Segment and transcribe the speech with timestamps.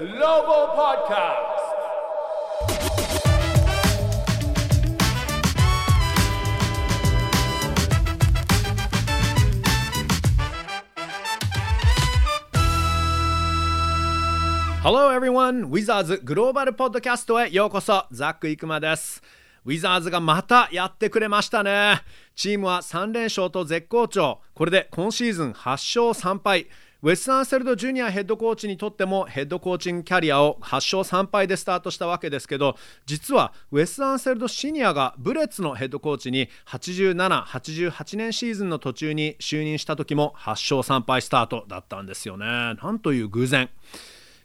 [0.00, 1.60] Global Podcast.
[14.82, 15.66] Hello everyone!
[15.66, 18.06] ウィザーズグローバルポッドキャストへようこそ。
[18.10, 19.22] ザック・イクマです。
[19.66, 22.00] ウィザーズがまたやってくれましたね。
[22.34, 24.40] チームは3連勝と絶好調。
[24.54, 26.68] これで今シーズン8勝3敗。
[27.02, 32.76] ウェス・タンセルド・ジュニアヘッドコーチにとってもヘッドコーチングキャリアを8勝3敗でスタートしたわけですけど
[33.06, 42.44] 実はウェス・タンセルド・シニアがブレッツのヘッドコーチに87、88年シーズンの途中に就任した時も8勝3敗スタートだったんですよね。
[42.44, 43.70] なんという偶然。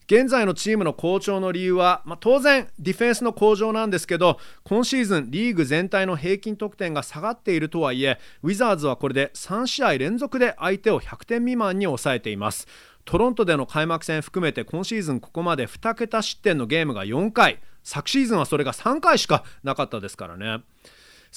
[0.08, 12.68] 現在のチームの好調の理由は、まあ、当然ディフェンスの向上なんですけど今シーズンリーグ全体の平均得点が下がっているとはいえウィザーズはこれで3試合連続で相手を100点未満に抑えています。
[13.04, 17.60] トロントでの開幕戦含めて今シーズンここまで2桁失点のゲームが4回。
[17.84, 20.64] 昨シーズンはそれが3回しかなかったですからね。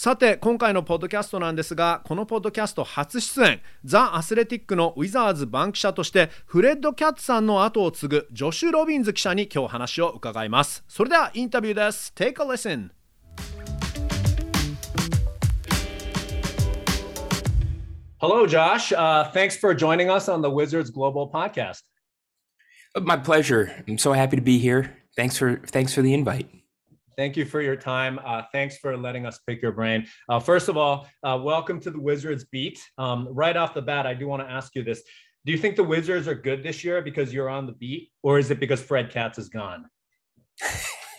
[0.00, 12.92] さて今回のポッドキャストなんですがこのポッドキャスト初出演ザ・アスレティックのウィザーズ番記者としてフレッド・キャッツさんの後を継ぐジョシュ・ロビンズ記者に今日話を伺いますそれではインタビューです Take a listen
[18.20, 18.92] Hello, Josh.
[18.92, 21.82] Uh, thanks for joining us on the Wizards Global Podcast.
[23.02, 23.82] My pleasure.
[23.88, 24.96] I'm so happy to be here.
[25.16, 26.57] Thanks for thanks for the invite.
[27.18, 28.20] Thank you for your time.
[28.24, 30.06] Uh, thanks for letting us pick your brain.
[30.28, 32.80] Uh, first of all, uh, welcome to the Wizards beat.
[32.96, 35.02] Um, right off the bat, I do want to ask you this.
[35.44, 38.38] Do you think the Wizards are good this year because you're on the beat, or
[38.38, 39.86] is it because Fred Katz is gone?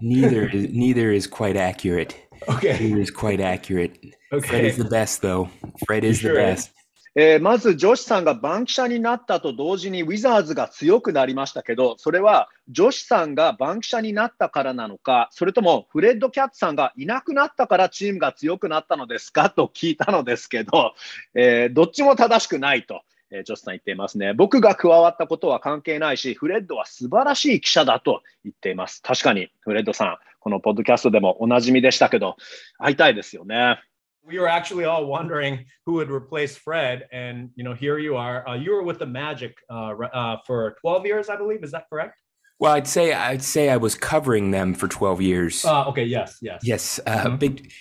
[0.00, 2.16] neither is neither is quite accurate.
[2.48, 3.98] Okay, neither is quite accurate.
[4.32, 4.46] Okay.
[4.46, 5.50] Fred is the best, though.
[5.86, 6.70] Fred is sure the best.
[7.18, 19.48] えー、まず、女子さんが番記者になったと同時にウィザーズが強くなりましたけど、それは女子さんが番記者になったからなのか、それともフレッド・キャッツさんがいなくなったからチームが強くなったのですか？
[19.56, 20.94] と聞いたのですけど、
[21.34, 23.00] えー、どっちも正しくないと。
[23.30, 24.34] えー、ジョスさん言っていますね。
[24.34, 29.02] 僕が加わったことは関係ないし、フレッドは素晴らしい記者だと言っています。
[29.02, 32.36] 確かに、フレッドさん、このポッドキャストでもおなじみでしたけど、
[32.78, 33.80] 会いたいですよね。
[34.26, 38.46] We were actually all wondering who would replace Fred, and you know, here you are.
[38.48, 41.62] Uh, you were with the Magic uh, uh, for 12 years, I believe.
[41.62, 42.20] Is that correct?
[42.58, 45.64] Well, I'd say I'd say I was covering them for 12 years.
[45.64, 46.04] Uh, okay.
[46.04, 46.38] Yes.
[46.40, 46.60] Yes.
[46.64, 47.00] Yes.
[47.06, 47.36] Uh, mm-hmm.
[47.36, 47.72] Big,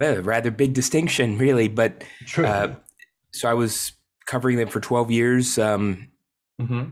[0.00, 1.68] rather big distinction, really.
[1.68, 2.46] But True.
[2.46, 2.74] Uh,
[3.32, 3.92] so I was
[4.26, 5.58] covering them for 12 years.
[5.58, 6.08] Um,
[6.60, 6.90] mm-hmm.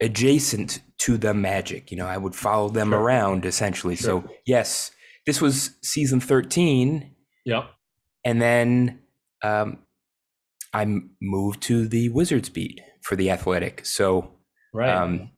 [0.00, 3.00] Adjacent to the Magic, you know, I would follow them sure.
[3.00, 3.96] around essentially.
[3.96, 4.22] Sure.
[4.22, 4.92] So yes,
[5.26, 7.14] this was season 13.
[7.44, 7.70] Yep
[8.23, 8.99] and then
[9.43, 9.79] um,
[10.73, 10.85] I
[11.21, 13.85] moved to the Wizards beat for the Athletic.
[13.85, 14.31] So,
[14.73, 14.89] right.
[14.89, 15.31] Um,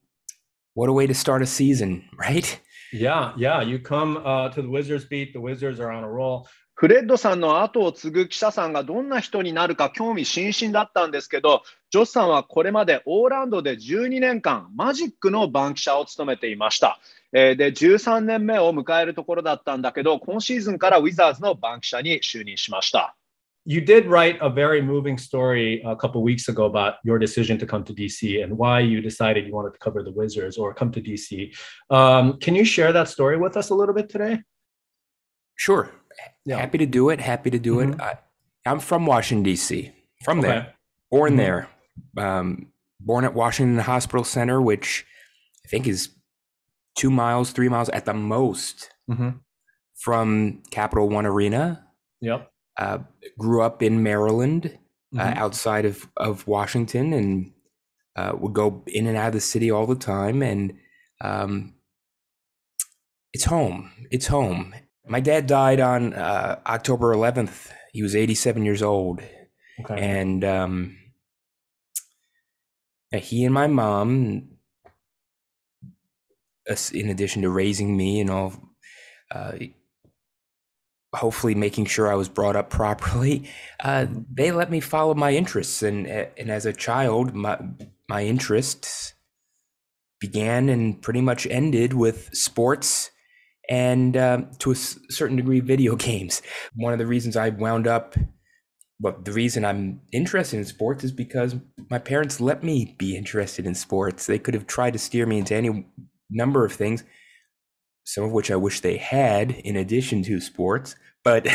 [0.73, 2.59] what a way to start a season, right?
[2.93, 3.61] Yeah, yeah.
[3.61, 5.33] You come uh, to the Wizards beat.
[5.33, 6.47] The Wizards are on a roll.
[6.77, 16.99] フレッドさんの後を継ぐ記者さんがどんな人になるか興味津々だったんですけど、ジョスさんはこれまでオーランドで12年間、マジックの番記者を務めていました。
[17.33, 23.15] えー、で、13年目を迎えるところだったんだけど、今シーズンからウィザーズの番記者に就任しました。
[23.67, 27.83] You did write a very moving story a couple weeks ago about your decision to come
[27.85, 31.01] to DC and why you decided you wanted to cover the Wizards or come to
[31.01, 31.51] DC.
[31.89, 34.43] Um, can you share that story with us a little bit today?
[35.55, 35.89] Sure.
[36.45, 36.57] Yeah.
[36.57, 37.19] Happy to do it.
[37.19, 37.93] Happy to do mm-hmm.
[37.93, 38.01] it.
[38.01, 39.91] I, am from Washington, D.C.,
[40.23, 40.47] from okay.
[40.47, 40.73] there,
[41.09, 41.37] born mm-hmm.
[41.37, 41.69] there,
[42.17, 42.67] um,
[42.99, 45.05] born at Washington Hospital Center, which
[45.65, 46.09] I think is
[46.96, 49.30] two miles, three miles at the most mm-hmm.
[49.94, 51.86] from Capital One Arena.
[52.20, 52.50] Yep.
[52.76, 52.98] Uh,
[53.38, 55.38] grew up in Maryland, uh, mm-hmm.
[55.38, 57.52] uh, outside of, of Washington, and
[58.16, 60.42] uh, would go in and out of the city all the time.
[60.42, 60.74] And
[61.20, 61.74] um,
[63.32, 63.90] it's home.
[64.10, 64.74] It's home.
[65.06, 67.70] My dad died on uh, October 11th.
[67.92, 69.20] He was 87 years old.
[69.80, 69.98] Okay.
[69.98, 70.96] And um,
[73.12, 74.48] he and my mom
[76.92, 78.52] in addition to raising me and all,
[79.30, 79.52] uh,
[81.14, 83.48] hopefully making sure I was brought up properly,
[83.82, 85.82] uh, they let me follow my interests.
[85.82, 87.58] And and as a child, my
[88.08, 89.14] my interests
[90.20, 93.10] began and pretty much ended with sports
[93.70, 96.42] and um, to a certain degree video games.
[96.74, 98.16] One of the reasons I wound up
[99.00, 101.56] well, the reason I'm interested in sports is because
[101.88, 104.26] my parents let me be interested in sports.
[104.26, 105.86] They could have tried to steer me into any
[106.30, 107.04] number of things,
[108.04, 110.96] some of which I wish they had in addition to sports.
[111.22, 111.46] But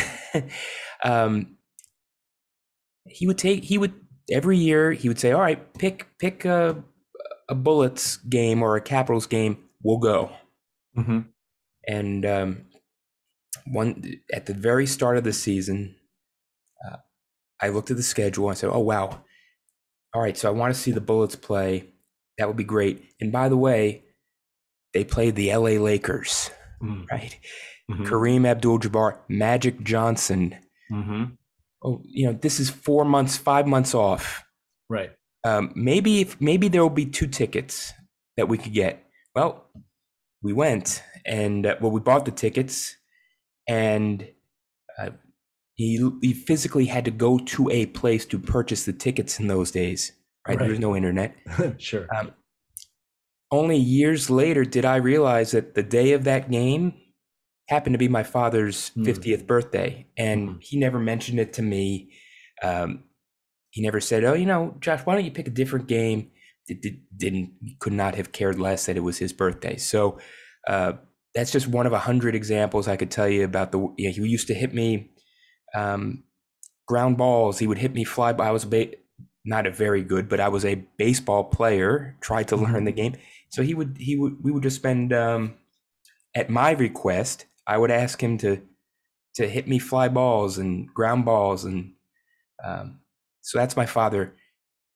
[1.04, 1.56] um,
[3.08, 3.94] he would take he would
[4.30, 6.82] every year he would say, "All right, pick pick a
[7.48, 9.64] a Bullets game or a Capitals game.
[9.82, 10.30] We'll go."
[10.96, 11.20] Mm-hmm.
[11.88, 12.66] And um,
[13.66, 14.02] one
[14.32, 15.96] at the very start of the season,
[16.84, 16.96] uh,
[17.60, 18.48] I looked at the schedule.
[18.48, 19.22] and I said, "Oh wow,
[20.14, 20.36] all right.
[20.36, 21.90] So I want to see the Bullets play.
[22.38, 24.04] That would be great." And by the way,
[24.94, 25.78] they played the L.A.
[25.78, 26.50] Lakers,
[26.82, 27.06] Mm.
[27.10, 27.38] right?
[27.90, 28.04] Mm-hmm.
[28.04, 30.56] Kareem Abdul-Jabbar, Magic Johnson.
[30.92, 31.24] Mm-hmm.
[31.84, 34.44] Oh, you know, this is four months, five months off.
[34.90, 35.12] Right.
[35.44, 37.92] Um, maybe if, maybe there will be two tickets
[38.36, 39.04] that we could get.
[39.34, 39.64] Well,
[40.42, 42.96] we went and uh, well, we bought the tickets,
[43.68, 44.28] and
[44.98, 45.10] uh,
[45.74, 49.70] he he physically had to go to a place to purchase the tickets in those
[49.70, 50.12] days.
[50.46, 50.66] Right, Right.
[50.66, 51.36] there's no internet.
[51.78, 52.06] sure.
[52.16, 52.32] Um,
[53.50, 56.94] only years later did I realize that the day of that game
[57.68, 59.04] happened to be my father's Hmm.
[59.04, 60.62] 50th birthday, and Mhm.
[60.62, 62.12] he never mentioned it to me.
[62.62, 63.04] Um,
[63.70, 66.30] he never said, "Oh, you know, Josh, why don't you pick a different game?"
[66.68, 69.76] Did, didn't could not have cared less that it was his birthday.
[69.76, 70.18] So
[70.66, 70.94] uh,
[71.34, 73.92] that's just one of a hundred examples I could tell you about the.
[73.96, 75.10] Yeah, he used to hit me
[75.74, 76.24] um,
[76.88, 77.58] ground balls.
[77.60, 78.32] He would hit me fly.
[78.32, 78.48] by.
[78.48, 78.94] I was a ba-
[79.44, 82.16] not a very good, but I was a baseball player.
[82.20, 83.14] Tried to learn the game,
[83.48, 85.54] so he would he would we would just spend um,
[86.34, 87.46] at my request.
[87.66, 88.62] I would ask him to
[89.34, 91.94] to hit me fly balls and ground balls and
[92.64, 93.00] um,
[93.42, 94.34] so that's my father.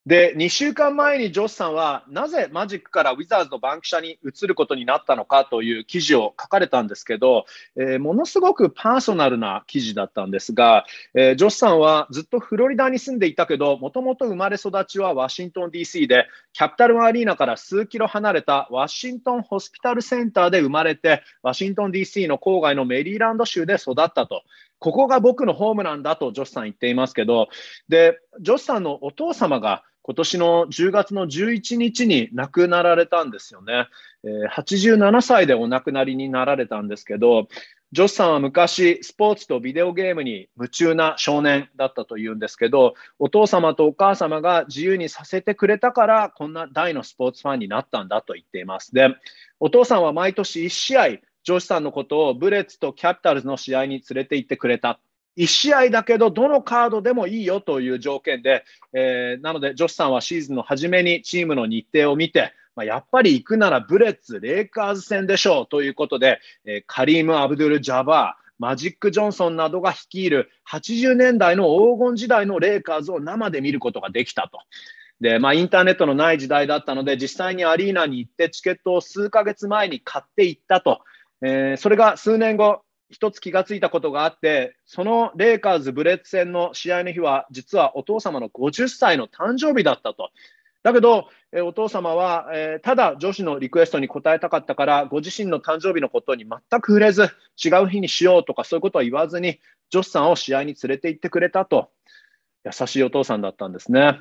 [0.07, 7.45] で、2週間前にジョスさんは、なぜマジックからウィザーズのバンキシャに移ることになったのかという記事を書かれたんですけど、
[7.75, 24.41] えーものすごくパーソナルな記事だったんですが、えージョスさんはずっとフロリダに住んでいたけど、もともと生まれ育ちはワシントン DC で、キャピタルアリーナから数キロ離れたワシントンホスピタルセンターで生まれて、ワシントン DC の郊外のメリーランド州で育ったと。
[24.79, 27.49] ここが僕のホームなんだとジョスさん言っていますけど、
[27.87, 33.87] で、ジョスさんのお父様が今年の10月の11日に亡くなられたんですよね。
[34.23, 37.47] え87歳でお亡くなりになられたんですけど、
[37.91, 48.93] ジョスさんは昔、スポーツとビデオゲームに夢中な少年だったというんですけど、お父様とお母様が自由にさせてくれたから、こんな大のスポーツファンになったんだと言っています。
[48.93, 49.09] で、
[49.59, 55.01] お父さんは毎年1試合、ジョシさんのことをブレッツとキャピタルズの試合に連れて行ってくれた。
[55.37, 58.63] 1試合だけど、どのカードでもいいよという条件で、
[58.93, 74.59] えーなので、ジョシさんはシーズンの初めにチームの日程を見て、まあ、やっぱり行くならブレッツ、レイカーズ戦でしょうということで、えーカリーム・アブドゥル・ジャバー、マジック・ジョンソンなどが率いる80年代の黄金時代のレイカーズを生で見ることができたと。
[75.19, 81.01] で、まあ、インターネットのない時代だったので、実際にアリーナに行ってチケットを数ヶ月前に買っていったと。
[81.43, 82.81] えーそれが数年後、
[83.11, 90.31] 一つ気がついたことがあって、そのレイカーズ・ブレッツ戦の試合の日は、実はお父様の50歳の誕生日だったと。
[90.83, 97.29] だけど、えお父様は、えーただ女子のリクエストに応えたかったから、ご自身の誕生日のことに全く触れず、
[97.63, 99.59] 違う日にしようとかそういうことは言わずに、
[99.89, 101.91] ジョシさんを試合に連れて行ってくれたと。
[102.63, 104.19] 優しいお父さんだったんですね。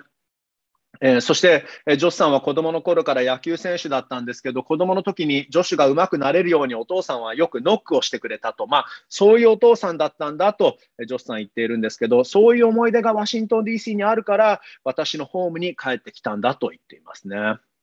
[1.01, 17.37] えーそして、えージョシさんは子供の頃から野球選手だったんですけど、子供の時に女子が上手くなれるようにお父さんはよくノックをしてくれたと、まあ、そういうお父さんだったんだと、えージョシさん言っているんですけど、そういう思い出がワシントン DC にあるから、私のホームに帰ってきたんだと言っていますね。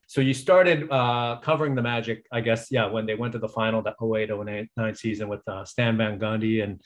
[0.09, 3.49] So you started uh, covering the Magic, I guess, yeah, when they went to the
[3.49, 4.29] final, that 08
[4.77, 6.79] 09 season with uh, Stan Van Gundy and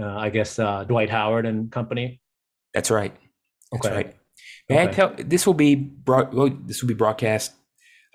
[0.00, 2.20] uh, I guess uh, Dwight Howard and company.
[2.72, 3.12] That's right.
[3.72, 3.96] That's Okay.
[3.96, 4.19] right.
[4.68, 5.14] May I tell?
[5.18, 6.32] This will be brought.
[6.32, 7.52] Well, this will be broadcast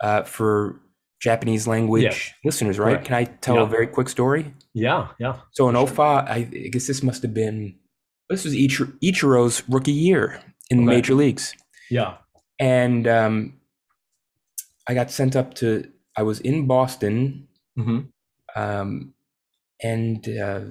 [0.02, 0.80] uh, for
[1.22, 2.32] Japanese language Yes.
[2.46, 2.94] listeners, right?
[2.94, 3.06] Correct.
[3.08, 4.54] Can I tell a very quick story?
[4.74, 5.40] Yeah, yeah.
[5.52, 7.76] So in 05, I, I guess this must have been.
[8.30, 10.96] This was Ichiro's rookie year in the Okay.
[10.96, 11.54] major leagues,
[11.92, 12.18] Yeah.
[12.60, 13.60] and um,
[14.88, 15.90] I got sent up to.
[16.18, 18.00] I was in Boston, hmm
[18.56, 19.14] um,
[19.84, 20.62] and uh,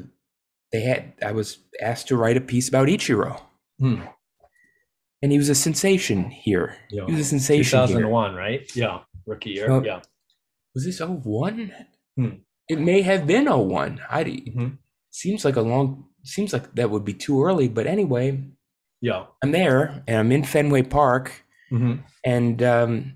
[0.72, 1.12] they had.
[1.22, 3.40] I was asked to write a piece about Ichiro,
[3.78, 4.00] Hmm.
[5.24, 6.76] And he was a sensation here.
[6.90, 7.06] Yeah.
[7.06, 7.86] He was a sensation here.
[8.02, 8.76] 2001, right?
[8.76, 8.98] Yeah.
[9.24, 9.70] Rookie year.
[9.70, 9.82] Oh.
[9.82, 10.00] yeah.
[10.74, 11.72] Was this 01?
[12.14, 12.28] Hmm.
[12.68, 14.02] It may have been 01.
[14.10, 14.76] I Mhm.
[15.10, 18.38] seems like a long seems like that would be too early, but anyway,
[19.00, 19.24] Yeah.
[19.42, 23.14] I'm there and I'm in Fenway Park hmm and um,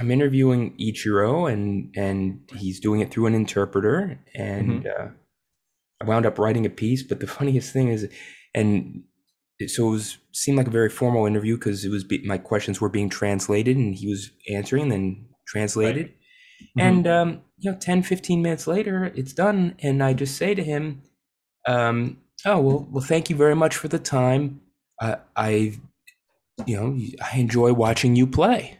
[0.00, 5.08] I'm interviewing Ichiro and and he's doing it through an interpreter and uh,
[6.00, 8.08] I wound up writing a piece, but the funniest thing is
[8.54, 9.02] and
[9.66, 12.80] so it was seemed like a very formal interview because it was be, my questions
[12.80, 16.12] were being translated and he was answering then translated
[16.76, 16.82] Mhm.
[16.82, 20.62] and um, you know 10 15 minutes later it's done and i just say to
[20.64, 21.02] him
[21.68, 24.60] um, oh well well thank you very much for the time
[25.00, 25.78] uh, i
[26.66, 28.78] you know, I enjoy watching you play.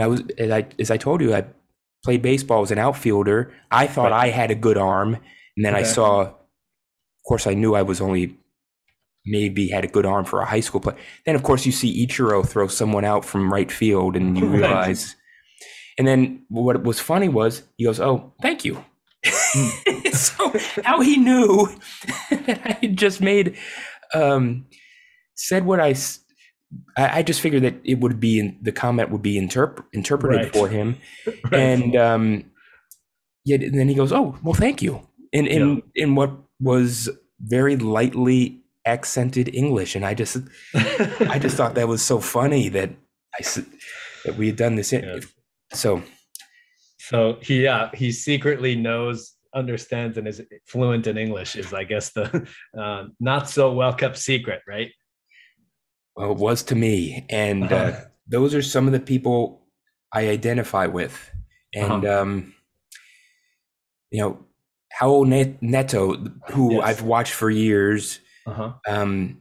[0.00, 1.44] I was, as I, as I told you, I
[2.02, 3.52] played baseball as an outfielder.
[3.70, 4.28] I thought Right.
[4.28, 5.18] I had a good arm.
[5.56, 6.34] And then I saw, of
[7.28, 8.38] course, I knew I was only
[9.26, 10.96] maybe had a good arm for a high school player.
[11.26, 15.16] Then, of course, you see Ichiro throw someone out from right field and you realize.
[15.98, 18.84] And then what was funny was he goes, Oh, thank you.
[20.12, 20.52] so
[20.84, 21.68] how he knew
[22.30, 23.56] that I had just made,
[24.12, 24.66] um,
[25.34, 25.94] said what I.
[26.96, 30.52] I just figured that it would be in, the comment would be interp- interpreted Right.
[30.52, 30.96] for him,
[31.52, 32.50] and um,
[33.44, 37.08] yeah, and then he goes, "Oh, well, thank you," in in in what was
[37.40, 40.36] very lightly accented English, and I just
[40.74, 42.90] I just thought that was so funny that
[43.38, 43.42] I
[44.24, 44.92] that we had done this.
[44.92, 45.26] In, Yes.
[45.72, 46.02] So
[46.98, 51.56] So he, yeah, he secretly knows, understands, and is fluent in English.
[51.56, 52.46] Is I guess the
[52.78, 54.90] uh, not so well kept secret, right?
[56.16, 59.66] well, it was to me, and uh, those are some of the people
[60.12, 61.14] I identify with,
[61.74, 62.54] and um,
[64.12, 64.44] you know,
[65.00, 66.14] Raul Net- Neto,
[66.52, 66.84] who Yes.
[66.84, 68.20] I've watched for years.
[68.46, 68.72] Uh huh.
[68.88, 69.40] um,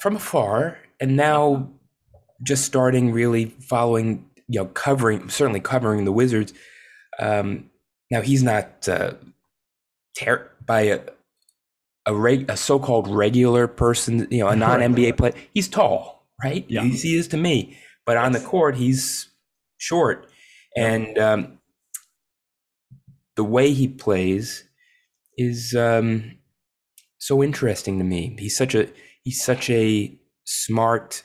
[0.00, 1.70] from afar, and now
[2.42, 6.52] just starting really following, you know, covering certainly covering the Wizards.
[7.18, 7.70] Um,
[8.10, 9.14] now he's not uh,
[10.18, 11.00] ter- by a
[12.06, 15.34] a, reg- a so-called regular person, you know, a non NBA player.
[15.54, 16.64] He's tall, right?
[16.68, 16.82] Yeah.
[16.82, 19.28] He's, he is to me, but on the court he's
[19.78, 20.28] short,
[20.76, 21.58] and um,
[23.36, 24.64] the way he plays
[25.38, 26.38] is um,
[27.22, 28.34] so interesting to me.
[28.36, 28.88] He's such a
[29.22, 31.22] he's such a smart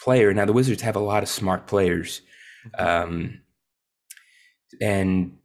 [0.00, 0.32] player.
[0.32, 2.22] Now the Wizards have a lot of smart players,
[2.78, 3.42] um,
[4.80, 5.36] and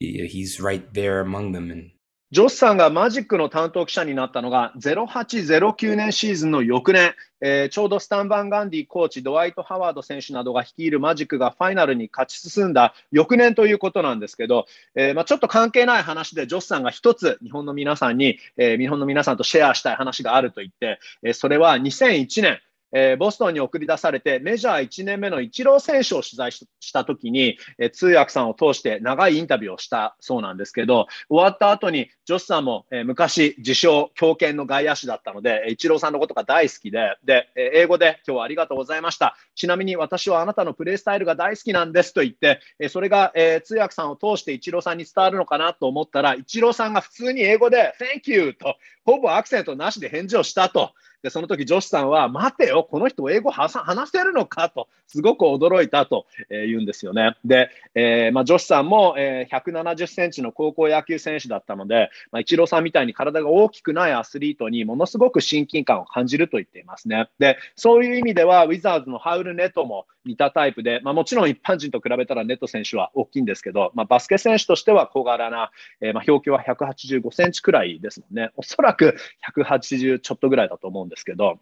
[0.00, 1.70] he's right there among them.
[1.70, 1.92] And
[2.30, 22.60] ジョスさんがマジックの担当記者になったのが0809年シーズンの翌年、えーちょうどスタン・バン・ガンディコーチ、ドワイト・ハワード選手などが率いるマジックがファイナルに勝ち進んだ翌年ということなんですけど、えーまあ、ちょっと関係ない話で、ジョスさんが一つ日本の皆さんに、えー日本の皆さんとシェアしたい話があると言って、えーそれは2001年、
[22.92, 39.36] えーボストンに送り出されて、メジャー1年目のイチロー選手を取材したときに、えー通訳さんを通して長いインタビューをしたそうなんですけど、終わった後に、ジョスさんも、えー昔、自称、強肩の外野手だったので、イチローさんのことが大好きで、で、えー英語で今日はありがとうございました。
[39.54, 50.92] ちなみに私はあなたのプレースタイルが大好きなんですと言って、えーそれが、えー通訳さんを通してイチローさんに伝わるのかなと思ったら、イチローさんが普通に英語で、Thank you と、ほぼアクセントなしで返事をしたと。
[51.22, 54.68] で、その時、ジョシさんは、待てよ、この人英語はさ話せるのか？
[54.70, 57.36] と、すごく驚いたと、えー言うんですよね。
[57.44, 67.28] で、えーまあ、ジョシさんも、えー170センチの高校野球選手だったので、まあ、イチローさんみたいに体が大きくないアスリートにものすごく親近感を感じると言っていますね。
[67.38, 75.70] で、そういう意味では、ウィザーズのハウル・ネトも似たタイプで、まあ、もちろん一般人と比べたらネット選手は大きいんですけど、まあ、バスケ選手としては小柄な、
[76.00, 78.50] えーまあ、表記は185センチくらいですもんね。
[78.56, 79.16] おそらく
[79.56, 81.59] 180ちょっとぐらいだと思うんですけど、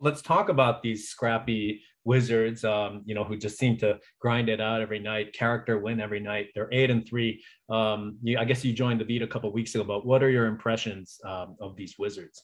[0.00, 4.60] Let's talk about these scrappy wizards, um, you know, who just seem to grind it
[4.60, 6.48] out every night, character win every night.
[6.54, 7.42] They're eight and three.
[7.70, 10.30] Um, you, I guess you joined the beat a couple weeks ago, but what are
[10.30, 12.42] your impressions um, of these wizards?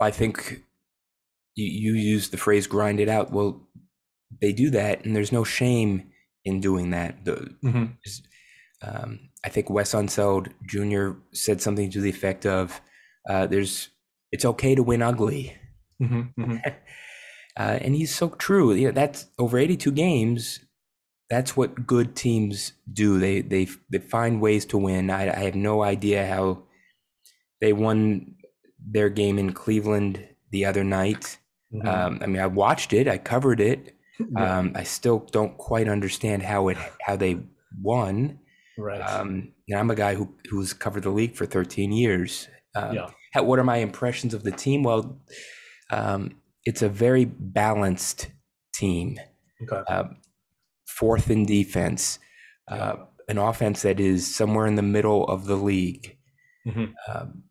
[0.00, 0.64] I think
[1.54, 3.66] you, you used the phrase "grind it out." Well,
[4.40, 6.10] they do that, and there's no shame
[6.44, 7.24] in doing that.
[7.24, 7.54] The,
[8.82, 11.18] um, I think Wes Unseld Jr.
[11.32, 12.80] said something to the effect of,
[13.28, 13.90] uh, "There's
[14.31, 15.55] it's okay to win ugly,"
[17.57, 18.73] uh, and he's so true.
[18.73, 20.59] You know, that's over 82 games.
[21.29, 23.19] That's what good teams do.
[23.19, 25.09] They they they find ways to win.
[25.09, 26.63] I, I have no idea how
[27.61, 28.35] they won
[28.79, 31.37] their game in Cleveland the other night.
[31.85, 33.07] Um, I mean, I watched it.
[33.07, 33.95] I covered it.
[34.35, 37.37] Um, I still don't quite understand how it how they
[37.81, 38.39] won.
[38.77, 38.99] right.
[38.99, 42.49] Um, and I'm a guy who who's covered the league for 13 years.
[42.75, 43.11] Um, Yeah.
[43.33, 44.83] How, what are my impressions of the team?
[44.83, 45.19] Well,
[45.91, 48.27] um, it's a very balanced
[48.73, 49.19] team.
[49.61, 49.83] okay.
[49.87, 50.03] Uh,
[50.87, 52.19] fourth in defense,
[52.67, 52.95] uh,
[53.27, 56.17] an offense that is somewhere in the middle of the league.
[56.67, 56.93] Mhm.
[57.07, 57.43] Um,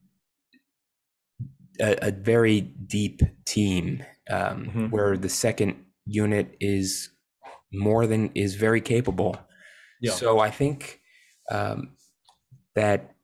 [1.80, 4.90] a, a very deep team um, Mhm.
[4.90, 7.10] where the second unit is
[7.72, 9.36] more than is very capable.
[10.00, 10.12] Yeah.
[10.12, 11.00] So I think
[11.50, 11.96] um,
[12.74, 13.14] that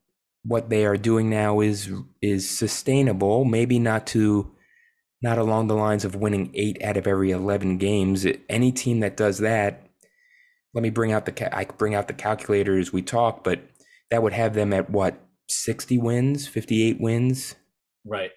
[0.47, 3.45] what they are doing now is is sustainable.
[3.45, 4.51] Maybe not to
[5.21, 8.25] not along the lines of winning eight out of every eleven games.
[8.49, 9.87] Any team that does that,
[10.73, 13.59] let me bring out the I bring out the calculator as we talk, but
[14.11, 17.55] that would have them at what sixty wins, fifty eight wins.
[18.05, 18.31] right.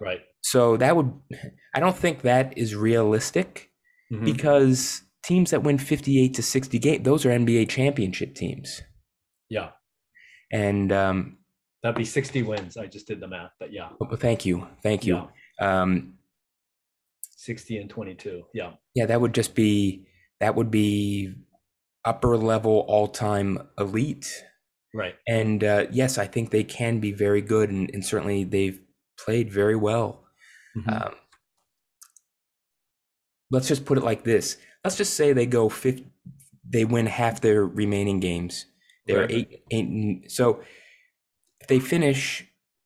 [0.00, 0.20] Right.
[0.42, 1.10] So that would,
[1.74, 3.70] I don't think that is realistic
[4.12, 4.24] Mhm.
[4.24, 8.82] because teams that win 58 to 60 games, those are NBA championship teams.
[9.48, 9.70] Yeah.
[10.52, 11.38] And um,
[11.82, 12.76] That'd be 60 wins.
[12.76, 13.90] I just did the math, but yeah.
[14.16, 14.66] thank you.
[14.82, 15.28] Thank you.
[15.60, 15.82] Yeah.
[15.82, 16.14] Um,
[17.36, 18.44] 60 and 22.
[18.54, 18.72] Yeah.
[18.94, 20.06] yeah, that would just be,
[20.40, 21.34] that would be
[22.04, 24.44] upper level all time elite.
[24.94, 25.14] Right.
[25.26, 28.80] And uh, yes, I think they can be very good, and, and certainly they've
[29.18, 30.24] played very well.
[30.76, 31.06] Mhm.
[31.06, 31.14] Um,
[33.50, 34.56] let's just put it like this.
[34.84, 36.06] Let's just say they go 50,
[36.68, 38.66] they win half their remaining games.
[39.06, 39.30] They're Right.
[39.30, 40.30] eight, eight.
[40.30, 40.62] So
[41.60, 42.44] if they finish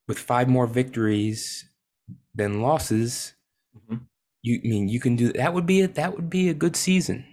[0.08, 1.68] with five more victories
[2.34, 3.34] than losses,
[3.76, 4.06] Mhm.
[4.42, 5.54] you I mean you can do that.
[5.54, 7.24] Would be a, that would be a good season.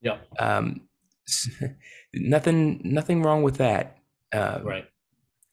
[0.00, 0.18] Yeah.
[0.38, 0.88] Um,
[2.14, 3.98] nothing, nothing wrong with that.
[4.32, 4.84] Uh, Right.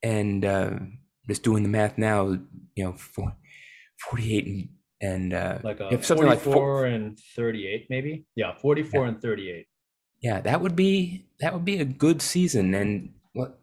[0.04, 0.80] and uh,
[1.28, 2.38] just doing the math now,
[2.76, 3.36] you know, four,
[4.10, 4.70] 48 and,
[5.02, 8.26] and uh, Like a something 44 like four, and 38, maybe.
[8.36, 8.56] Yeah.
[8.58, 9.68] 44 and 38.
[10.22, 13.60] Yeah, that would be that would be a good season, and what,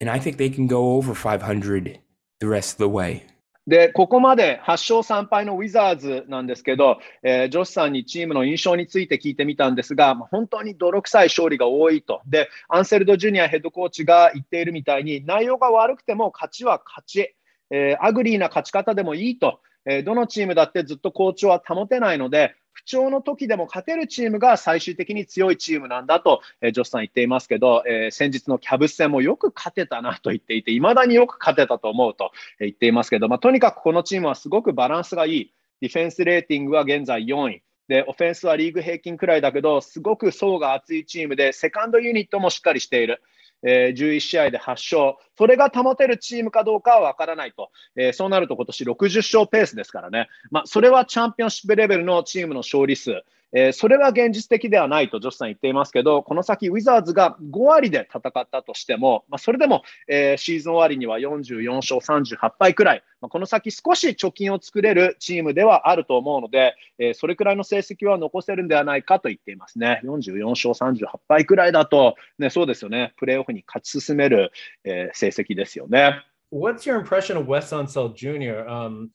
[0.00, 2.00] and I think they can go over 500
[2.40, 3.22] the rest of the way.
[3.66, 12.22] で、ここまで8勝3敗のウィザーズなんですけど、えージョシさんにチームの印象について聞いてみたんですが、まあ本当に泥臭い勝利が多いと。
[12.26, 17.36] で、アンセルド・ジュニアヘッドコーチが言っているみたいに、内容が悪くても勝ちは勝ち、
[17.70, 35.52] えーアグリーな勝ち方でもいいと、えーどのチームだってずっと好調は保てないので、不調の時でも勝てるチームが最終的に強いチームなんだと、えージョシさん言っていますけど、えー先日のキャブス戦もよく勝てたなと言っていて、いまだによく勝てたと思うと言っていますけど、まあ、とにかくこのチームはすごくバランスがいい。
[35.80, 37.62] ディフェンスレーティングは現在4位。
[37.88, 43.20] で、オフェンスはリーグ平均くらいだけど、すごく層が厚いチームで、セカンドユニットもしっかりしている。
[43.62, 45.16] えー11試合で8勝。
[45.36, 47.70] それが保てるチームかどうかは分からないと。
[47.96, 50.28] えーそうなると今年60勝ペースですからね。
[50.50, 53.22] まあ、それはチャンピオンシップレベルのチームの勝利数。
[53.52, 70.00] えーそれは現実的ではないとジョシさん言っていますけど、この先ウィザーズが5割で戦ったとしても、まあ、それでも、えーシーズン終わりには44勝38敗くらい、まあ、この先少し貯金を作れるチームではあると思うので、えーそれくらいの成績は残せるんではないかと言っていますね。
[70.04, 74.50] 44勝38敗くらいだと、ね、そうですよね、プレーオフに勝ち進める、
[74.84, 76.24] え成績ですよね。
[76.52, 78.66] What's your impression of Wes Unseld Jr.?
[78.68, 79.08] Um,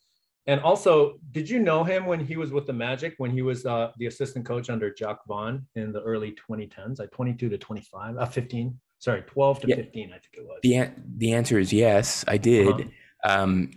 [0.48, 3.66] and also, did you know him when he was with the Magic, when he was
[3.66, 8.16] uh, the assistant coach under Jacque Vaughn in the early 2010s, like 22 to 25,
[8.16, 9.76] uh, 15, sorry, 12 to Yeah.
[9.76, 10.58] 15, I think it was.
[10.62, 12.66] The an- the answer is yes, I did.
[12.66, 13.42] Uh-huh.
[13.42, 13.72] Um,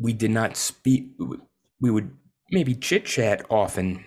[0.00, 1.12] we did not speak.
[1.80, 2.10] We would
[2.50, 4.04] maybe chit chat often.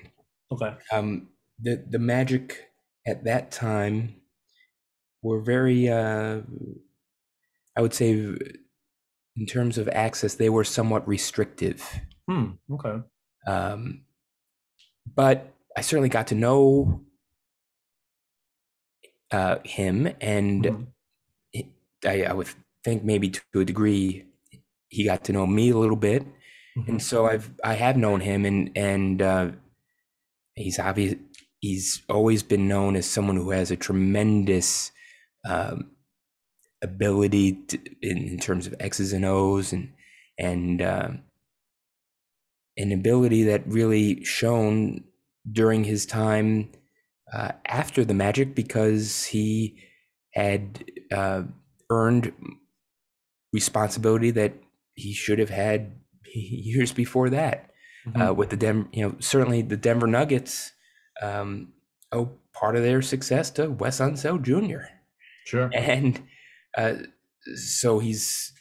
[0.51, 0.73] Okay.
[0.91, 2.69] Um, the the Magic
[3.07, 4.17] at that time
[5.21, 6.41] were very, uh,
[7.77, 8.35] I would say,
[9.38, 11.84] in terms of access, they were somewhat restrictive.
[12.30, 12.52] Hmm.
[12.71, 12.97] Okay.
[13.45, 14.02] Um,
[15.15, 17.02] but I certainly got to know
[19.32, 20.88] uh, him, and Mhm.
[21.54, 21.67] it-
[22.06, 22.47] I, I would
[22.84, 24.26] think maybe to a degree
[24.89, 26.23] he got to know me a little bit,
[26.78, 26.88] Mhm.
[26.88, 29.52] and so I've I have known him, and and uh,
[30.56, 31.15] he's obvious.
[31.60, 34.91] He's always been known as someone who has a tremendous
[35.45, 35.91] um,
[36.88, 39.91] ability to, in, in terms of X's and O's, and
[40.38, 41.21] and um,
[42.78, 45.04] an ability that really shone
[45.52, 46.69] during his time
[47.34, 49.82] uh, after the Magic because he
[50.34, 51.43] had uh,
[51.89, 52.32] earned
[53.54, 54.54] responsibility that
[54.93, 55.93] he should have had
[56.36, 57.71] years before that
[58.15, 58.36] uh, Mhm.
[58.36, 58.88] with the Denver.
[58.93, 60.71] You know, certainly the Denver Nuggets
[61.21, 61.73] um,
[62.12, 64.86] owe part of their success to Wes Unseld Jr.
[65.45, 65.69] Sure.
[65.73, 66.21] and
[66.77, 66.95] uh,
[67.55, 68.53] so he's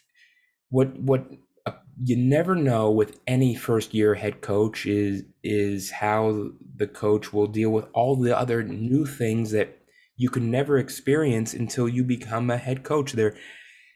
[0.71, 1.27] what what
[1.67, 7.33] uh, you never know with any first year head coach is is how the coach
[7.33, 9.79] will deal with all the other new things that
[10.17, 13.13] you can never experience until you become a head coach.
[13.13, 13.37] There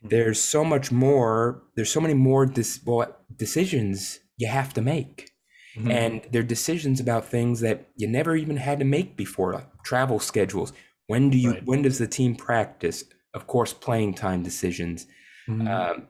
[0.02, 5.30] there's so much more there's so many more dis- well, decisions you have to make.
[5.76, 5.90] Mhm.
[5.92, 10.18] and they're decisions about things that you never even had to make before like travel
[10.18, 10.72] schedules.
[11.06, 11.64] When do you Right.
[11.64, 13.04] when does the team practice
[13.34, 15.06] of course playing time decisions
[15.48, 15.68] Mhm.
[15.68, 16.08] um,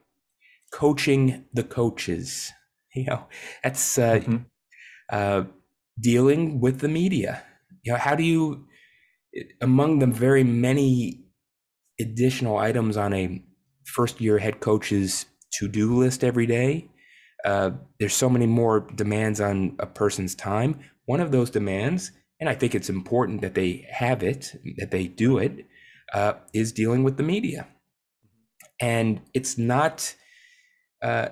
[0.73, 2.53] coaching the coaches
[2.95, 3.27] you know
[3.63, 4.47] that's uh, Mhm.
[5.11, 5.45] uh,
[6.01, 7.43] dealing with the media
[7.83, 8.67] you know how do you
[9.61, 11.25] among the very many
[12.01, 13.43] additional items on a
[13.87, 16.89] first year head coach's to-do list every day
[17.45, 22.49] uh, there's so many more demands on a person's time one of those demands and
[22.49, 25.67] i think it's important that they have it that they do it
[26.13, 27.67] uh, is dealing with the media
[28.81, 30.15] and it's not.
[31.03, 31.29] Uh,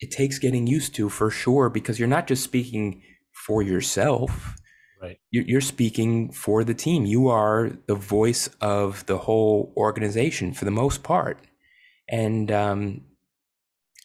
[0.00, 4.56] it takes getting used to for sure because you're not just speaking for yourself.
[5.00, 5.18] Right.
[5.30, 7.06] You're speaking for the team.
[7.06, 11.38] You are the voice of the whole organization for the most part,
[12.08, 13.02] and um,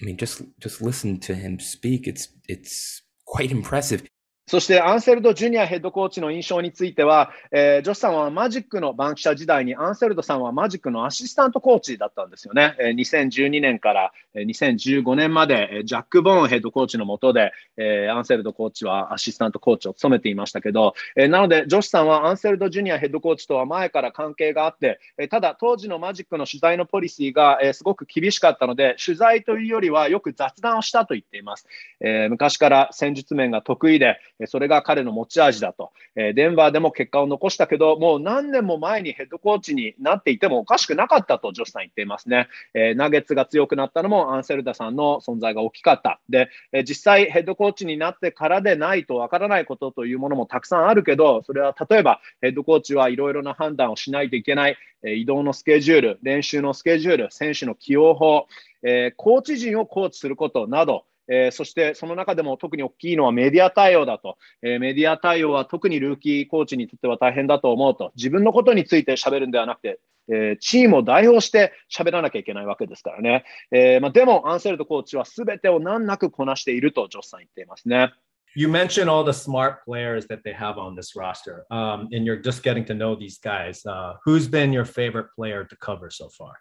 [0.02, 2.08] I mean, just just listen to him speak.
[2.08, 4.04] It's it's quite impressive.
[4.50, 12.74] そしてアンセルド・ジュニアヘッドコーチの印象については、えー、ジョシさんはマジックのバンキシャ時代にアンセルドさんはマジックのアシスタントコーチだったんですよね。
[12.80, 31.68] えー、2012年から2015年までジャック・ボーンヘッドコーチのもとで、えー、アンセルドコーチはアシスタントコーチを務めていましたけど、えー、なのでジョシさんはアンセルド・ジュニアヘッドコーチとは前から関係があって、えー、ただ当時のマジックの取材のポリシーが、えー、すごく厳しかったので取材というよりはよく雑談をしたと言っています。
[32.00, 42.48] えー、昔から戦術面が得意で、それが彼の持ち味だと、え、デンバーでも結果を残したけど、もう何年も前にヘッドコーチになっていてもおかしくなかったと、ジョスさん言っていますね。
[42.76, 46.20] え、ナゲッツが強くなったのもアンセルダさんの存在が大きかった。
[46.30, 58.48] で、え、実際ヘッドコーチになってからでないとわからないことというものもたくさんあるけど、それは例えばヘッドコーチはいろいろな判断をしないといけない、え、移動のスケジュール、練習のスケジュール、選手の起用法、
[58.84, 73.46] えー、コーチ陣をコーチすることなど、えー、そしてその中でも特に大きいのはメディア対応だと、えー、メディア対応は特にルーキーコーチにとっては大変だと思うと、自分のことについて喋るんではなくて、えー、チームを代表して喋らなきゃいけないわけですからね。
[73.72, 78.14] えーまあ、でも、アンセルドコーチはすべてを難なくこなしていると、ジョスさん言っていますね。
[78.56, 82.64] You mentioned all the smart players that they have on this roster, um, and you're just
[82.64, 83.86] getting to know these guys.
[83.86, 86.54] Uh, who's been your favorite player to cover so far?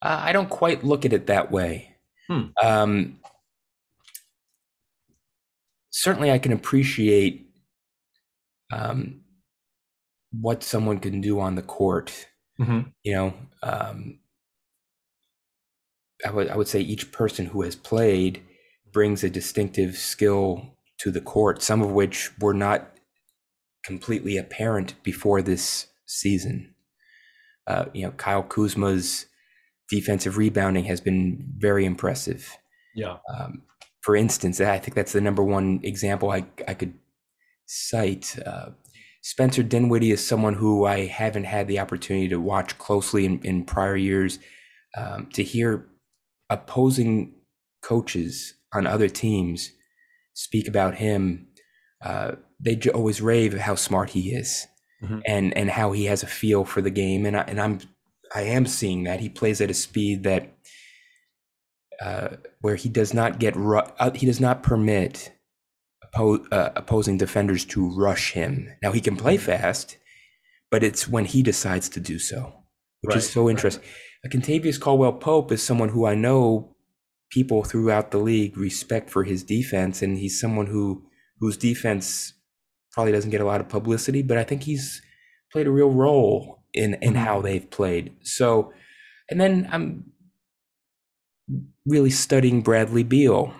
[0.00, 1.96] Uh, I don't quite look at it that way.
[2.28, 2.50] Hmm.
[2.62, 3.18] Um,
[5.96, 7.48] certainly I can appreciate
[8.70, 9.22] um,
[10.30, 12.28] what someone can do on the court.
[12.60, 12.90] Mm-hmm.
[13.02, 14.18] You know, um,
[16.24, 18.42] I would I would say each person who has played
[18.92, 22.98] brings a distinctive skill to the court, some of which were not
[23.82, 26.74] completely apparent before this season.
[27.66, 29.26] Uh, you know, Kyle Kuzma's
[29.88, 32.56] defensive rebounding has been very impressive.
[32.94, 33.16] Yeah.
[33.34, 33.62] Um,
[34.06, 36.94] for instance, I think that's the number one example I, I could
[37.66, 38.38] cite.
[38.46, 38.66] Uh,
[39.20, 43.64] Spencer Dinwiddie is someone who I haven't had the opportunity to watch closely in, in
[43.64, 44.38] prior years.
[44.96, 45.88] Um, to hear
[46.48, 47.34] opposing
[47.82, 49.72] coaches on other teams
[50.34, 51.48] speak about him,
[52.00, 54.68] uh, they always rave how smart he is
[55.02, 55.18] mm-hmm.
[55.26, 57.26] and and how he has a feel for the game.
[57.26, 57.80] And I, and I'm
[58.32, 60.55] I am seeing that he plays at a speed that
[62.00, 62.28] uh,
[62.60, 65.32] where he does not get ru- uh, he does not permit
[66.14, 68.68] oppo- uh, opposing defenders to rush him.
[68.82, 69.96] Now he can play fast,
[70.70, 72.52] but it's when he decides to do so,
[73.00, 73.82] which right, is so interesting.
[74.24, 74.32] Right.
[74.32, 76.76] Kentavious Caldwell Pope is someone who I know
[77.30, 81.06] people throughout the league respect for his defense, and he's someone who
[81.38, 82.32] whose defense
[82.92, 85.02] probably doesn't get a lot of publicity, but I think he's
[85.52, 87.24] played a real role in in mm-hmm.
[87.24, 88.16] how they've played.
[88.22, 88.72] So,
[89.30, 90.12] and then I'm
[91.86, 93.54] really studying Bradley Beal.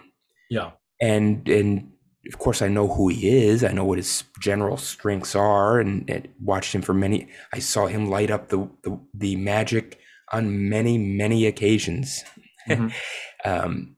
[0.51, 0.73] Yeah.
[1.01, 1.93] And and
[2.27, 3.63] of course I know who he is.
[3.63, 7.87] I know what his general strengths are and, and watched him for many I saw
[7.87, 10.01] him light up the the, the magic
[10.33, 12.25] on many, many occasions.
[12.69, 12.89] Mm-hmm.
[13.49, 13.97] um,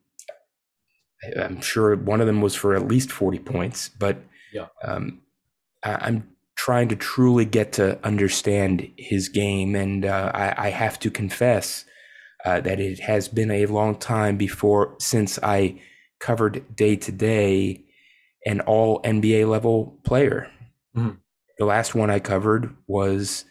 [1.23, 4.19] I, am sure one of them was for at least 40 points, but
[4.53, 4.67] yeah.
[4.85, 5.23] um,
[5.83, 9.75] I, am trying to truly get to understand his game.
[9.75, 11.85] And uh, I, I have to confess
[12.45, 15.81] uh, that it has been a long time before since I
[16.21, 17.85] covered day to day
[18.47, 20.51] an all NBA level player.
[20.97, 21.17] Mm-hmm.
[21.59, 23.45] The last one I covered was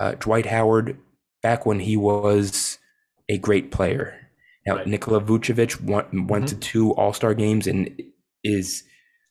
[0.00, 0.98] uh, Dwight Howard
[1.42, 2.78] back when he was
[3.28, 4.18] a great player.
[4.66, 4.86] Now, right.
[4.86, 6.46] Nikola Vucevic went, went mm-hmm.
[6.46, 8.02] to two All Star games and
[8.42, 8.84] is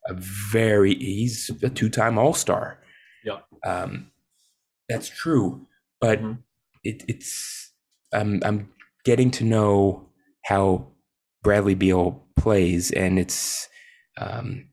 [0.07, 2.79] a very, he's a two time All Star.
[3.23, 3.39] Yeah.
[3.65, 4.11] Um,
[4.87, 5.67] that's true.
[5.99, 6.33] But mm-hmm.
[6.83, 7.71] it, it's,
[8.13, 8.69] I'm, I'm
[9.03, 10.07] getting to know
[10.45, 10.87] how
[11.43, 13.67] Bradley Beal plays, and it's
[14.17, 14.67] um,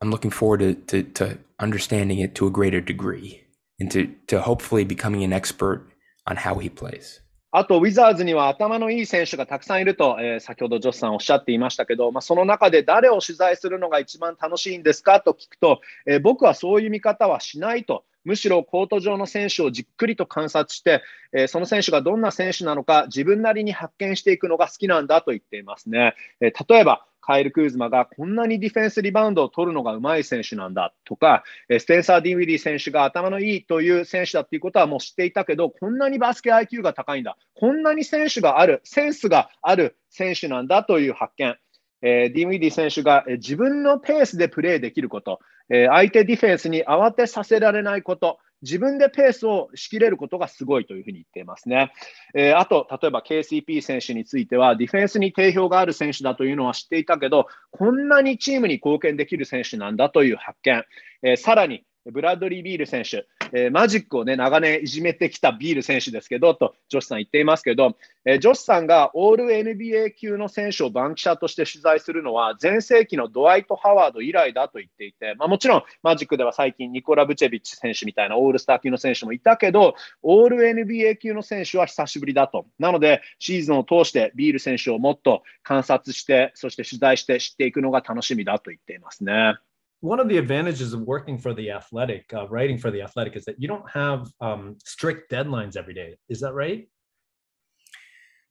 [0.00, 3.42] I'm looking forward to, to, to understanding it to a greater degree
[3.80, 5.88] and to to hopefully becoming an expert
[6.26, 7.20] on how he plays.
[7.52, 18.04] あと、ウィザーズには頭のいい選手がたくさんいると、えー、先ほどジョスさんおっしゃっていましたけど、まあ、その中で誰を取材するのが一番楽しいんですかと聞くと、えー、僕はそういう見方はしないと。
[18.26, 26.14] むしろコート上の選手をじっくりと観察して、えー、その選手がどんな選手なのか自分なりに発見していくのが好きなんだと言っていますね。
[26.40, 41.56] えー、例えば、カイル・クーズマがこんなにディフェンスリバウンドを取るのがうまい選手なんだとか、スペンサー・ディンウィディ選手が頭のいいという選手だっていうことはもう知っていたけど、こんなにバスケ IQ が高いんだ、こんなに選手がある、センスがある選手なんだという発見。
[42.02, 51.92] えー、ディンウィディ選手が、え、自分のペースでプレーできること、えー、相手ディフェンスに慌てさせられないこと、自分でペースを仕切れることがすごいというふうに言っていますね。
[52.34, 60.84] えー、あと、例えば KCP 選手については、ディフェンスに定評がある選手だというのは知っていたけど、こんなにチームに貢献できる選手なんだという発見。
[61.22, 82.66] えー、さらに、ブラッドリー・ビール選手、えー、マジックをね、長年いじめてきたビール選手ですけど、と、ジョシさん言っていますけど、えー、ジョシさんがオール NBA 級の選手を番記者として取材するのは、全盛期のドワイト・ハワード以来だと言っていて、まあ、もちろん、マジックでは最近、ニコラ・ブチェビッチ選手みたいなオールスター級の選手もいたけど、オール NBA 級の選手は久しぶりだと。
[82.78, 89.56] なので、シーズンを通してビール選手をもっと観察して、そして取材して知っていくのが楽しみだと言っていますね。
[90.00, 93.56] One of the advantages of working for the athletic uh, writing for the athletic is that
[93.58, 96.16] you don't have um, strict deadlines every day.
[96.28, 96.88] Is that right?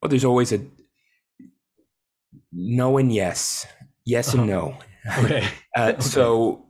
[0.02, 0.66] Well there's always a
[2.52, 3.66] no and yes
[4.06, 4.70] yes and uh-huh.
[4.70, 4.78] no.
[5.24, 5.48] Okay.
[5.78, 6.02] uh, okay.
[6.02, 6.66] so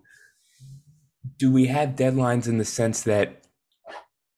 [1.37, 3.45] do we have deadlines in the sense that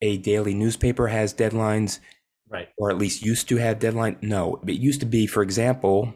[0.02, 2.00] a daily newspaper has deadlines?
[2.48, 2.70] Right.
[2.78, 4.18] Or at least used to have deadline?
[4.22, 4.62] No.
[4.68, 6.14] It used to be for example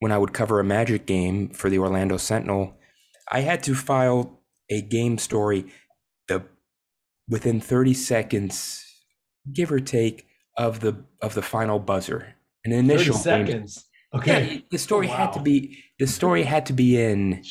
[0.00, 2.74] when i would cover a magic game for the orlando sentinel
[3.30, 5.66] I had to file a game story
[6.28, 6.44] the
[7.28, 8.84] within 30 seconds,
[9.52, 12.34] give or take, of the of the final buzzer.
[12.64, 13.84] An initial 30 seconds.
[14.14, 14.54] Okay.
[14.54, 15.16] Yeah, the story oh, wow.
[15.16, 17.42] had to be the story had to be in.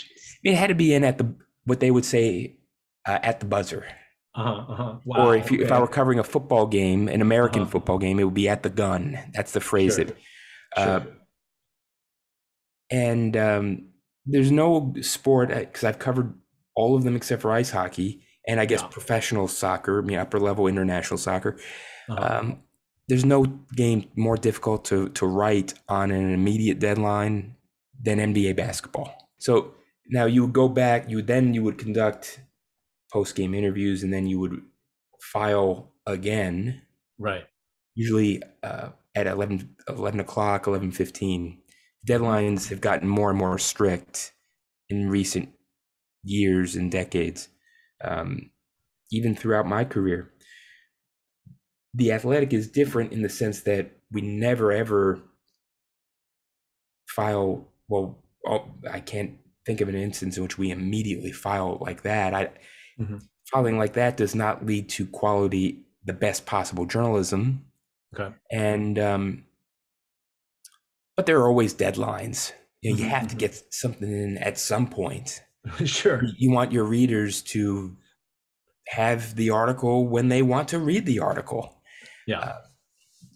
[0.43, 1.34] it had to be in at the
[1.65, 2.57] what they would say
[3.07, 3.86] uh, at the buzzer.
[4.34, 4.95] Uh-huh, uh-huh.
[5.03, 5.65] Wow, or if you, okay.
[5.65, 7.71] if I were covering a football game, an American uh-huh.
[7.71, 9.19] football game, it would be at the gun.
[9.34, 10.05] That's the phrase sure.
[10.05, 10.15] that.
[10.77, 11.13] Uh, sure.
[12.89, 13.90] And um,
[14.25, 16.34] there's no sport because uh, I've covered
[16.75, 18.88] all of them except for ice hockey and I guess yeah.
[18.88, 21.57] professional soccer, I mean upper level international soccer.
[22.10, 22.39] Uh-huh.
[22.39, 22.63] Um,
[23.07, 27.55] there's no game more difficult to to write on an immediate deadline
[28.01, 29.29] than NBA basketball.
[29.38, 29.73] So
[30.10, 32.39] now you would go back, you would then you would conduct
[33.12, 34.62] post game interviews, and then you would
[35.21, 36.81] file again.
[37.19, 37.43] Right.
[37.93, 41.61] Usually uh, at 11, 11 o'clock, eleven fifteen
[42.07, 44.33] deadlines have gotten more and more strict
[44.89, 45.49] in recent
[46.23, 47.49] years and decades,
[48.03, 48.51] um,
[49.11, 50.31] even throughout my career.
[51.93, 55.21] The athletic is different in the sense that we never ever
[57.07, 57.67] file.
[57.87, 62.33] Well, oh, I can't think of an instance in which we immediately file like that.
[62.33, 62.45] I,
[62.99, 63.17] mm-hmm.
[63.51, 67.65] Filing like that does not lead to quality, the best possible journalism.
[68.17, 68.33] Okay.
[68.49, 69.43] And um,
[71.15, 72.52] but there are always deadlines.
[72.82, 73.38] You, know, you have to mm-hmm.
[73.38, 75.41] get something in at some point.
[75.86, 76.24] sure.
[76.38, 77.95] You want your readers to
[78.88, 81.82] have the article when they want to read the article.
[82.28, 82.39] Yeah.
[82.39, 82.58] Uh,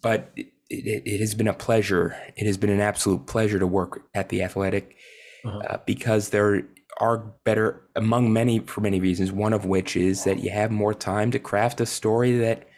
[0.02, 2.16] but it, it, it, has been a pleasure.
[2.36, 4.96] It has been an absolute pleasure to work at the Athletic
[5.44, 5.58] uh-huh.
[5.58, 6.62] uh, because there
[6.98, 9.32] are better among many for many reasons.
[9.32, 12.68] One of which is that you have more time to craft a story that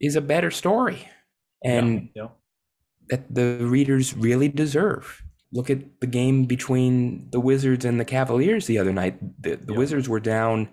[0.00, 1.08] is a better story,
[1.64, 2.28] and yeah, yeah
[3.10, 5.22] that the readers really deserve.
[5.52, 9.18] Look at the game between the Wizards and the Cavaliers the other night.
[9.42, 9.78] The, the yeah.
[9.78, 10.68] Wizards were down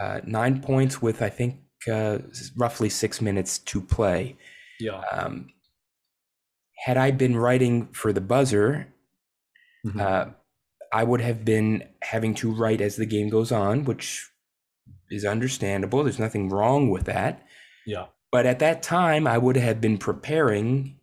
[0.00, 1.56] uh, nine points with, I think,
[1.90, 2.18] uh,
[2.56, 4.36] roughly six minutes to play.
[4.78, 5.02] Yeah.
[5.12, 5.50] Um,
[6.84, 8.86] had I been writing for the buzzer,
[9.84, 10.00] mm-hmm.
[10.00, 10.26] uh,
[10.92, 14.30] I would have been having to write as the game goes on, which
[15.10, 16.04] is understandable.
[16.04, 17.44] There's nothing wrong with that.
[17.84, 18.06] Yeah.
[18.30, 20.97] But at that time, I would have been preparing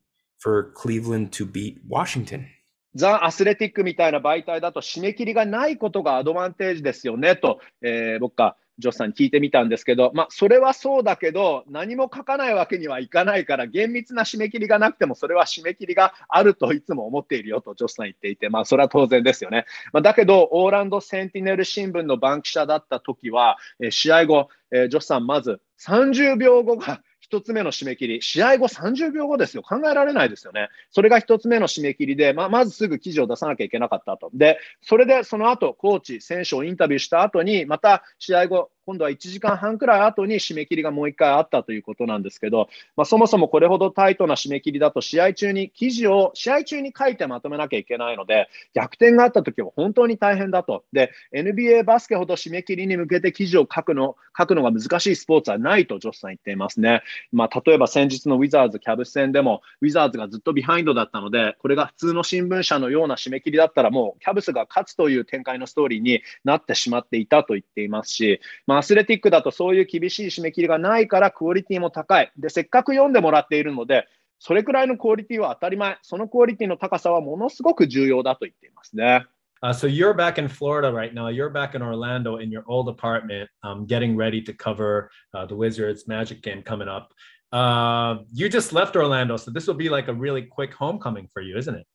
[0.46, 2.46] for Cleveland to beat Washington.
[2.94, 19.66] ザ・アスレティックみたいな媒体だと締め切りがないことがアドバンテージですよねと、えー、僕がジョスさんに聞いてみたんですけど、まあ、それはそうだけど、何も書かないわけにはいかないから、厳密な締め切りがなくても、それは締め切りがあるといつも思っているよとジョスさん言っていて、まあ、それは当然ですよね。
[19.94, 29.64] まあ、だけど、オーランド・センティネル新聞の番記者だった時は、えー、試合後、えー、ジョスさん、まず30秒後が1つ目の締め切り、試合後30秒後ですよ。
[29.64, 30.70] 考えられないですよね。
[30.92, 34.30] それが1つ目の締め切りで、ま、まずすぐ記事を出さなきゃいけなかったと。
[34.34, 50.84] で、それでその後、コーチ、選手をインタビューした後に、また試合後、今度は1時間半くらい後に締め切りがもう1回あったということなんですけど、まあ、そもそもこれほどタイトな締め切りだと、試合中に記事を試合中に書いてまとめなきゃいけないので、逆転があった時は本当に大変だと。
[50.94, 57.02] で、NBA バスケほど締め切りに向けて記事を書くの書くのが難しいスポーツはないと、ジョスさん言っていますね。
[57.32, 72.32] まあ、例えば先日のウィザーズ・キャブス戦でも、ウィザーズがずっとビハインドだったので、これが普通の新聞社のような締め切りだったら、もうキャブスが勝つという展開のストーリーになってしまっていたと言っていますし、まあ、アスレティックだとそういう厳しい締め切りがないからクオリティも高い。
[72.38, 74.08] で、せっかく読んでもらっているので、
[74.40, 75.98] それくらいのクオリティは当たり前。
[76.02, 79.26] そのクオリティの高さはものすごく重要だと言っていますね。
[79.64, 81.28] Uh, so you're back in Florida right now.
[81.28, 85.56] You're back in Orlando in your old apartment, um, getting ready to cover uh, the
[85.56, 87.14] Wizards Magic game coming up.
[87.52, 91.42] Uh, you just left Orlando, so this will be like a really quick homecoming for
[91.42, 91.88] you, isn't it?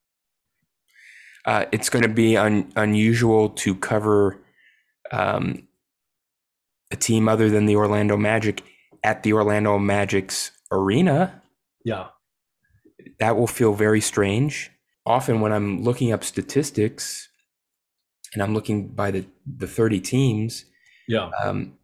[1.44, 4.42] Uh, it's going to be un- unusual to cover
[5.12, 5.68] um,
[6.90, 8.62] a team other than the Orlando Magic
[9.04, 11.42] at the Orlando Magic's arena.
[11.84, 12.08] Yeah.
[13.18, 14.70] That will feel very strange.
[15.06, 17.28] Often, when I'm looking up statistics
[18.34, 20.64] and I'm looking by the, the 30 teams
[21.08, 21.30] yeah.
[21.42, 21.76] Um,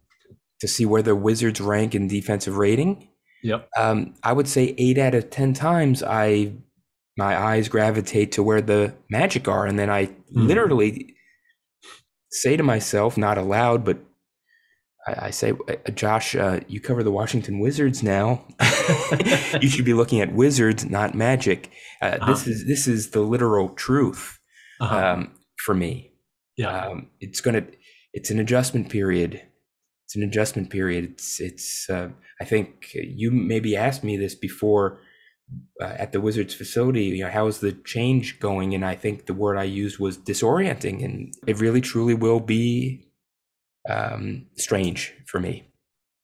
[0.61, 3.09] to see where the Wizards rank in defensive rating,
[3.43, 3.67] Yep.
[3.77, 6.53] um, I would say eight out of 10 times I
[7.17, 9.65] my eyes gravitate to where the magic are.
[9.65, 11.15] And then I literally
[12.31, 13.97] say to myself, not aloud, but
[15.07, 18.45] I, I say, "Uh, Josh, uh, you cover the Washington Wizards now.
[19.61, 21.71] you should be looking at Wizards, not Magic.
[22.01, 22.51] Uh, This Uh-huh.
[22.51, 24.39] is this is the literal truth
[24.81, 24.97] Uh-huh.
[24.97, 25.31] um,
[25.65, 26.11] for me.
[26.57, 26.87] yeah.
[26.87, 27.65] Um, it's gonna.
[28.13, 29.41] It's an adjustment period.
[30.05, 31.03] It's an adjustment period.
[31.11, 31.39] It's.
[31.39, 31.89] It's.
[31.89, 32.09] Uh,
[32.41, 34.99] I think you maybe asked me this before
[35.81, 37.05] uh, at the Wizards facility.
[37.05, 38.73] You know, how's the change going?
[38.75, 43.06] And I think the word I used was disorienting, and it really truly will be
[43.87, 45.63] um, strange for me.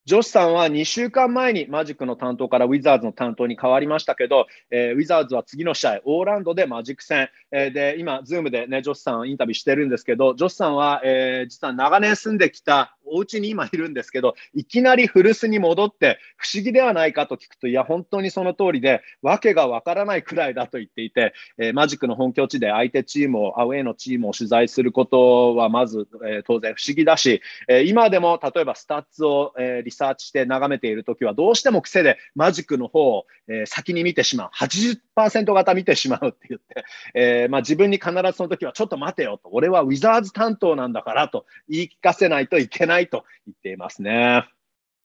[0.05, 44.44] ジョシさんは2週間前にマジックの担当からウィザーズの担当に変わりましたけど、えーウィザーズは次の試合、オーランドでマジック戦、えーで今、ズームで、ね、ジョシさんインタビューしてるんですけど、ジョシさんは、えー実は長年住んできたお家に今いるんですけど、いきなり古巣に戻って不思議ではないかと聞くと、いや、本当にその通りで、わけがわからないくらいだと言っていて、えーマジックの本拠地で相手チームを、アウェーのチームを取材することはまず、えー当然不思議だし、えー今でも例えばスタッツを、えリサーチして眺めているときは、どうしても癖でマジックの方を、え先に見てしまう、80%型見てしまうって言って、えまあ、自分に必ずその時はちょっと待てよと、俺はウィザーズ担当なんだからと言い聞かせないといけなと言っていますね。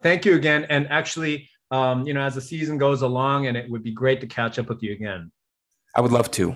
[0.03, 0.65] Thank you again.
[0.69, 4.19] And actually, um, you know, as the season goes along, and it would be great
[4.21, 5.31] to catch up with you again.
[5.95, 6.55] I would love to.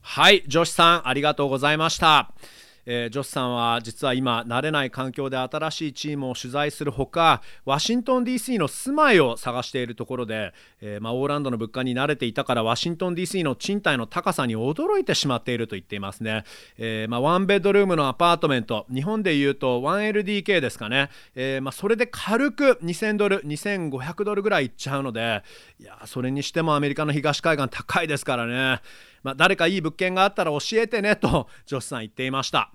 [0.00, 2.32] はい、ジョシさん、ありがとうございました。
[2.85, 16.43] えージョシさんは実は今慣れない環境で新しいチームを取材するほかワシントン DC の住まいを探しているところで、えーまあ、オーランドの物価に慣れていたからワシントン DC の賃貸の高さに驚いてしまっていると言っていますね、
[16.77, 25.43] えーまあ、ワンベッドルームのアパートメント日本でいうと 1LDK ですかね、えまあ、それで軽く2000ドル2500ドルぐらいいっちゃうので
[25.79, 28.81] いやそれにしてもアメリカの東海岸高いですからね。
[29.23, 32.71] まあ、誰かいい物件があったら教えてねと ジョシさん言っていました。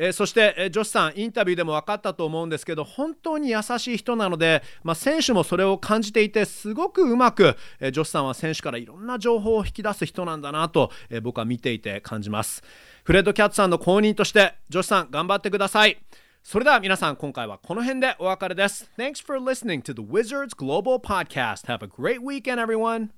[0.00, 12.62] えーそして、えージョシさんインタビューでも分かったと思うんですけど本当に優しい人なので、まあ、選手もそれを感じていてすごくうまく、えージョシさんは選手からいろんな情報を引き出す人なんだなと、えー僕は見ていて感じます。
[13.04, 15.98] フレッド・キャッツさんの後任としてジョシさん頑張ってください。
[16.42, 18.90] それでは皆さん今回はこの辺でお別れです。
[18.96, 21.66] Thanks for listening to the Wizards Global Podcast.
[21.66, 23.10] Have a great weekend everyone.